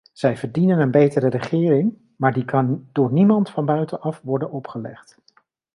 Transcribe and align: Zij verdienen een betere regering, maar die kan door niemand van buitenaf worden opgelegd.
Zij 0.13 0.37
verdienen 0.37 0.79
een 0.79 0.91
betere 0.91 1.29
regering, 1.29 1.97
maar 2.17 2.33
die 2.33 2.45
kan 2.45 2.85
door 2.91 3.11
niemand 3.11 3.49
van 3.49 3.65
buitenaf 3.65 4.21
worden 4.21 4.51
opgelegd. 4.51 5.17